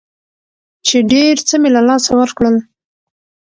چې 0.87 0.97
ډېر 1.11 1.35
څه 1.47 1.55
مې 1.61 1.69
له 1.75 1.81
لاسه 1.89 2.11
ورکړل. 2.19 2.55